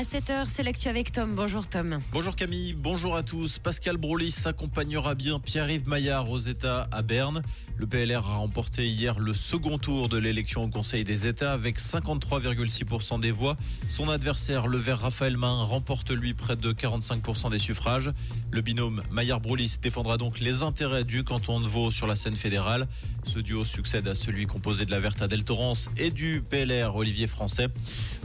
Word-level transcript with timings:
À 0.00 0.02
7h, 0.02 0.46
c'est 0.48 0.62
l'actu 0.62 0.88
avec 0.88 1.12
Tom. 1.12 1.34
Bonjour 1.34 1.68
Tom. 1.68 1.98
Bonjour 2.10 2.34
Camille, 2.34 2.72
bonjour 2.72 3.16
à 3.16 3.22
tous. 3.22 3.58
Pascal 3.58 3.98
Brolis 3.98 4.34
accompagnera 4.46 5.14
bien 5.14 5.38
Pierre-Yves 5.38 5.86
Maillard 5.86 6.30
aux 6.30 6.38
États 6.38 6.88
à 6.90 7.02
Berne. 7.02 7.42
Le 7.76 7.86
PLR 7.86 8.26
a 8.26 8.36
remporté 8.36 8.88
hier 8.88 9.18
le 9.18 9.34
second 9.34 9.76
tour 9.76 10.08
de 10.08 10.16
l'élection 10.16 10.64
au 10.64 10.68
Conseil 10.68 11.04
des 11.04 11.26
États 11.26 11.52
avec 11.52 11.78
53,6% 11.78 13.20
des 13.20 13.30
voix. 13.30 13.58
Son 13.90 14.08
adversaire, 14.08 14.68
le 14.68 14.78
vert 14.78 15.00
Raphaël 15.00 15.36
Main, 15.36 15.64
remporte 15.64 16.10
lui 16.12 16.32
près 16.32 16.56
de 16.56 16.72
45% 16.72 17.50
des 17.50 17.58
suffrages. 17.58 18.10
Le 18.52 18.62
binôme 18.62 19.02
Maillard-Brolis 19.10 19.80
défendra 19.82 20.16
donc 20.16 20.40
les 20.40 20.62
intérêts 20.62 21.04
du 21.04 21.24
canton 21.24 21.60
de 21.60 21.66
Vaud 21.66 21.90
sur 21.90 22.06
la 22.06 22.16
scène 22.16 22.36
fédérale. 22.36 22.88
Ce 23.24 23.38
duo 23.38 23.66
succède 23.66 24.08
à 24.08 24.14
celui 24.14 24.46
composé 24.46 24.86
de 24.86 24.92
la 24.92 25.00
Verte 25.00 25.20
Adèle 25.20 25.44
Torrance 25.44 25.90
et 25.98 26.08
du 26.08 26.42
PLR 26.48 26.96
Olivier 26.96 27.26
Français. 27.26 27.68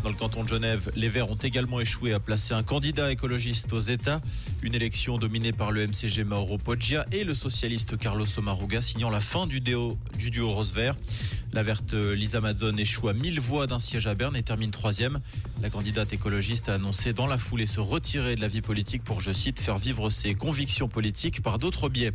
Dans 0.03 0.09
le 0.09 0.15
canton 0.15 0.43
de 0.43 0.47
Genève, 0.47 0.89
les 0.95 1.09
Verts 1.09 1.29
ont 1.29 1.35
également 1.35 1.64
échoué 1.79 2.13
à 2.13 2.19
placer 2.19 2.53
un 2.53 2.63
candidat 2.63 3.11
écologiste 3.11 3.73
aux 3.73 3.79
États. 3.79 4.21
Une 4.61 4.75
élection 4.75 5.17
dominée 5.17 5.51
par 5.51 5.71
le 5.71 5.87
MCG 5.87 6.23
Mauro 6.23 6.57
Poggia 6.57 7.05
et 7.11 7.23
le 7.23 7.33
socialiste 7.33 7.97
Carlos 7.97 8.25
Omaruga 8.37 8.81
signant 8.81 9.09
la 9.09 9.19
fin 9.19 9.47
du 9.47 9.59
duo, 9.59 9.97
du 10.17 10.29
duo 10.29 10.51
rose-vert. 10.51 10.95
La 11.53 11.63
verte 11.63 11.93
Lisa 11.93 12.41
Mazzone 12.41 12.79
échoue 12.79 13.07
à 13.07 13.13
1000 13.13 13.39
voix 13.39 13.67
d'un 13.67 13.79
siège 13.79 14.07
à 14.07 14.13
Berne 14.13 14.35
et 14.35 14.43
termine 14.43 14.71
troisième. 14.71 15.19
La 15.61 15.69
candidate 15.69 16.13
écologiste 16.13 16.69
a 16.69 16.75
annoncé 16.75 17.13
dans 17.13 17.27
la 17.27 17.37
foulée 17.37 17.65
se 17.65 17.79
retirer 17.79 18.35
de 18.35 18.41
la 18.41 18.47
vie 18.47 18.61
politique 18.61 19.03
pour, 19.03 19.21
je 19.21 19.31
cite, 19.31 19.59
faire 19.59 19.77
vivre 19.77 20.09
ses 20.09 20.35
convictions 20.35 20.87
politiques 20.87 21.41
par 21.41 21.59
d'autres 21.59 21.89
biais. 21.89 22.11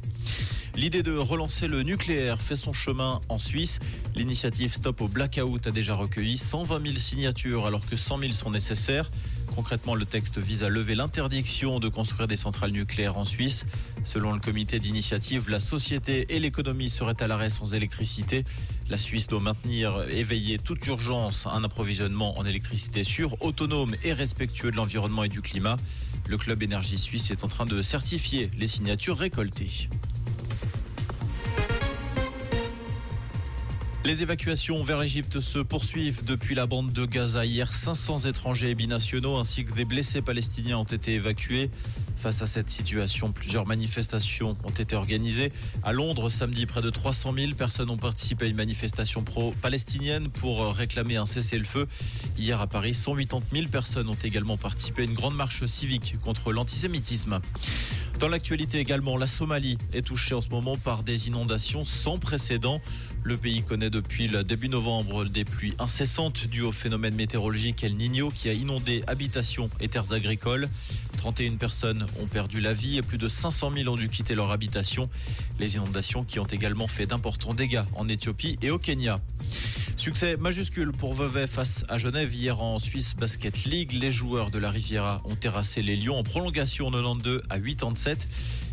L'idée 0.77 1.03
de 1.03 1.17
relancer 1.17 1.67
le 1.67 1.83
nucléaire 1.83 2.41
fait 2.41 2.55
son 2.55 2.73
chemin 2.73 3.21
en 3.29 3.39
Suisse. 3.39 3.81
L'initiative 4.15 4.73
Stop 4.73 5.01
au 5.01 5.09
Blackout 5.09 5.67
a 5.67 5.71
déjà 5.71 5.95
recueilli 5.95 6.39
120 6.39 6.83
000 6.83 6.97
signatures 6.97 7.67
alors 7.67 7.85
que 7.87 7.97
100 7.97 8.21
000 8.21 8.33
sont 8.33 8.51
nécessaires. 8.51 9.11
Concrètement, 9.55 9.95
le 9.95 10.05
texte 10.05 10.39
vise 10.39 10.63
à 10.63 10.69
lever 10.69 10.95
l'interdiction 10.95 11.81
de 11.81 11.89
construire 11.89 12.29
des 12.29 12.37
centrales 12.37 12.71
nucléaires 12.71 13.17
en 13.17 13.25
Suisse. 13.25 13.67
Selon 14.05 14.33
le 14.33 14.41
comité 14.41 14.79
d'initiative, 14.79 15.51
la 15.51 15.61
société 15.61 16.27
et 16.35 16.39
l'économie 16.39 16.89
seraient 16.89 17.21
à 17.21 17.27
l'arrêt 17.27 17.51
sans 17.51 17.75
électricité. 17.75 18.45
La 18.89 18.99
Suisse 18.99 19.27
doit 19.27 19.41
maintenir 19.41 20.05
et 20.11 20.23
veiller 20.23 20.59
toute 20.59 20.87
urgence 20.87 21.47
un 21.47 21.65
approvisionnement 21.65 22.39
en 22.39 22.45
électricité 22.45 23.05
sûr, 23.05 23.37
autonome 23.41 23.95
et 24.05 24.13
respectueux 24.13 24.71
de 24.71 24.77
l'environnement 24.77 25.25
et 25.25 25.29
du 25.29 25.43
climat. 25.43 25.77
Le 26.29 26.39
club 26.39 26.63
énergie 26.63 26.99
suisse 26.99 27.31
est 27.31 27.45
en 27.45 27.49
train 27.49 27.67
de 27.67 27.83
certifier 27.83 28.51
les 28.59 28.69
signatures 28.69 29.19
récoltées. 29.19 29.89
Les 34.03 34.23
évacuations 34.23 34.83
vers 34.83 34.99
l'Égypte 34.99 35.41
se 35.41 35.59
poursuivent 35.59 36.25
depuis 36.25 36.55
la 36.55 36.65
bande 36.65 36.91
de 36.91 37.05
Gaza. 37.05 37.45
Hier, 37.45 37.71
500 37.71 38.21
étrangers 38.21 38.71
et 38.71 38.75
binationaux 38.75 39.37
ainsi 39.37 39.67
que 39.67 39.75
des 39.75 39.85
blessés 39.85 40.23
palestiniens 40.23 40.79
ont 40.79 40.85
été 40.85 41.15
évacués. 41.15 41.71
Face 42.17 42.41
à 42.41 42.47
cette 42.47 42.71
situation, 42.71 43.31
plusieurs 43.31 43.67
manifestations 43.67 44.57
ont 44.65 44.71
été 44.71 44.97
organisées. 44.97 45.53
À 45.83 45.93
Londres, 45.93 46.31
samedi, 46.31 46.65
près 46.65 46.81
de 46.81 46.89
300 46.89 47.35
000 47.37 47.53
personnes 47.53 47.91
ont 47.91 47.99
participé 47.99 48.47
à 48.47 48.49
une 48.49 48.57
manifestation 48.57 49.23
pro-palestinienne 49.23 50.31
pour 50.31 50.75
réclamer 50.75 51.17
un 51.17 51.27
cessez-le-feu. 51.27 51.87
Hier, 52.39 52.59
à 52.59 52.67
Paris, 52.67 52.95
180 52.95 53.43
000 53.53 53.69
personnes 53.69 54.09
ont 54.09 54.19
également 54.25 54.57
participé 54.57 55.03
à 55.03 55.05
une 55.05 55.15
grande 55.15 55.37
marche 55.37 55.67
civique 55.67 56.17
contre 56.23 56.53
l'antisémitisme. 56.53 57.41
Dans 58.21 58.29
l'actualité 58.29 58.79
également, 58.79 59.17
la 59.17 59.27
Somalie 59.27 59.79
est 59.95 60.03
touchée 60.03 60.35
en 60.35 60.43
ce 60.43 60.51
moment 60.51 60.77
par 60.77 61.03
des 61.03 61.29
inondations 61.29 61.87
sans 61.87 62.19
précédent. 62.19 62.83
Le 63.23 63.39
pays 63.39 63.63
connaît 63.63 63.89
depuis 63.89 64.29
le 64.29 64.45
début 64.45 64.69
novembre 64.69 65.25
des 65.25 65.47
pluies 65.47 65.73
incessantes 65.79 66.47
dues 66.47 66.61
au 66.61 66.71
phénomène 66.71 67.15
météorologique 67.15 67.83
El 67.83 67.97
Niño 67.97 68.29
qui 68.29 68.51
a 68.51 68.53
inondé 68.53 69.03
habitations 69.07 69.71
et 69.81 69.89
terres 69.89 70.13
agricoles. 70.13 70.69
31 71.17 71.53
personnes 71.57 72.05
ont 72.21 72.27
perdu 72.27 72.61
la 72.61 72.75
vie 72.75 72.99
et 72.99 73.03
plus 73.03 73.17
de 73.17 73.27
500 73.27 73.73
000 73.75 73.91
ont 73.91 73.97
dû 73.97 74.11
quitter 74.11 74.35
leur 74.35 74.51
habitation. 74.51 75.09
Les 75.59 75.77
inondations 75.77 76.23
qui 76.23 76.39
ont 76.41 76.45
également 76.45 76.89
fait 76.89 77.07
d'importants 77.07 77.55
dégâts 77.55 77.85
en 77.95 78.07
Éthiopie 78.07 78.59
et 78.61 78.71
au 78.71 78.79
Kenya. 78.79 79.19
Succès 80.01 80.39
majuscule 80.39 80.93
pour 80.93 81.13
Vevey 81.13 81.47
face 81.47 81.85
à 81.91 81.99
Genève 81.99 82.33
hier 82.33 82.63
en 82.63 82.79
Suisse 82.79 83.15
Basket 83.15 83.67
League. 83.67 83.93
Les 83.93 84.11
joueurs 84.11 84.51
de 84.51 84.59
la 84.59 84.71
Riviera 84.71 85.21
ont 85.27 85.35
terrassé 85.35 85.83
les 85.83 85.95
Lions 85.95 86.17
en 86.17 86.23
prolongation 86.23 86.91
92 86.91 87.43
à 87.51 87.61
87. 87.61 88.27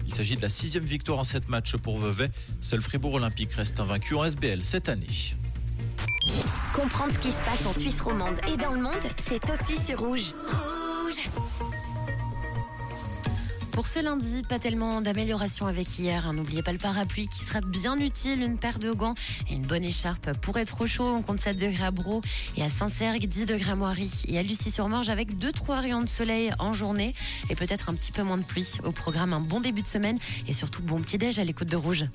Il 0.05 0.13
s'agit 0.13 0.37
de 0.37 0.41
la 0.41 0.47
sixième 0.47 0.85
victoire 0.85 1.19
en 1.19 1.25
sept 1.25 1.49
matchs 1.49 1.75
pour 1.75 1.97
Vevey. 1.99 2.29
Seul 2.61 2.81
Fribourg 2.81 3.15
Olympique 3.15 3.51
reste 3.51 3.77
invaincu 3.81 4.15
en 4.15 4.23
SBL 4.23 4.63
cette 4.63 4.87
année. 4.87 5.35
Comprendre 6.73 7.11
ce 7.11 7.19
qui 7.19 7.31
se 7.31 7.43
passe 7.43 7.65
en 7.65 7.77
Suisse 7.77 7.99
romande 7.99 8.37
et 8.47 8.55
dans 8.55 8.71
le 8.71 8.79
monde, 8.79 8.93
c'est 9.17 9.43
aussi 9.49 9.75
sur 9.85 9.99
Rouge. 9.99 10.31
Rouge 10.31 10.76
pour 13.77 13.87
ce 13.87 13.99
lundi, 13.99 14.41
pas 14.41 14.57
tellement 14.57 15.01
d'amélioration 15.01 15.67
avec 15.67 15.99
hier. 15.99 16.25
Hein. 16.25 16.33
N'oubliez 16.33 16.63
pas 16.63 16.71
le 16.71 16.79
parapluie 16.79 17.27
qui 17.27 17.45
sera 17.45 17.61
bien 17.61 17.95
utile, 17.99 18.41
une 18.41 18.57
paire 18.57 18.79
de 18.79 18.91
gants 18.91 19.13
et 19.51 19.53
une 19.53 19.67
bonne 19.67 19.83
écharpe 19.83 20.33
pour 20.39 20.57
être 20.57 20.81
au 20.81 20.87
chaud. 20.87 21.05
On 21.05 21.21
compte 21.21 21.39
7 21.39 21.59
degrés 21.59 21.83
à 21.83 21.91
Bro 21.91 22.23
et 22.57 22.63
à 22.63 22.69
Saint-Sergue, 22.69 23.27
10 23.27 23.45
degrés 23.45 23.69
à 23.69 23.75
Moiry 23.75 24.23
et 24.29 24.39
à 24.39 24.41
Lucie-sur-Morge 24.41 25.09
avec 25.09 25.37
2-3 25.37 25.79
rayons 25.79 26.01
de 26.01 26.09
soleil 26.09 26.49
en 26.57 26.73
journée 26.73 27.13
et 27.51 27.55
peut-être 27.55 27.89
un 27.89 27.93
petit 27.93 28.11
peu 28.11 28.23
moins 28.23 28.39
de 28.39 28.43
pluie. 28.43 28.79
Au 28.83 28.91
programme, 28.91 29.31
un 29.31 29.41
bon 29.41 29.59
début 29.59 29.83
de 29.83 29.87
semaine 29.87 30.17
et 30.47 30.53
surtout 30.53 30.81
bon 30.81 30.99
petit 30.99 31.19
déj 31.19 31.37
à 31.37 31.43
l'écoute 31.43 31.69
de 31.69 31.77
Rouge. 31.77 32.07